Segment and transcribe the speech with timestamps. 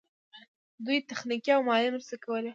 [0.85, 2.49] دوی تخنیکي او مالي مرستې کولې.